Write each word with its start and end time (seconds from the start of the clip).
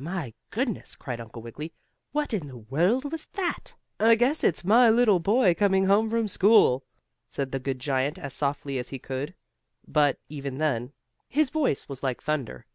"My 0.00 0.34
goodness!" 0.50 0.96
cried 0.96 1.20
Uncle 1.20 1.42
Wiggily, 1.42 1.72
"what 2.10 2.34
in 2.34 2.48
the 2.48 2.56
world 2.58 3.14
is 3.14 3.26
that?" 3.34 3.72
"I 4.00 4.16
guess 4.16 4.42
it's 4.42 4.64
my 4.64 4.90
little 4.90 5.20
boy 5.20 5.54
coming 5.54 5.86
home 5.86 6.10
from 6.10 6.26
school," 6.26 6.82
said 7.28 7.52
the 7.52 7.60
good 7.60 7.78
giant 7.78 8.18
as 8.18 8.34
softly 8.34 8.78
as 8.80 8.88
he 8.88 8.98
could, 8.98 9.32
but, 9.86 10.18
even 10.28 10.58
then, 10.58 10.92
his 11.28 11.50
voice 11.50 11.88
was 11.88 12.02
like 12.02 12.20
thunder. 12.20 12.66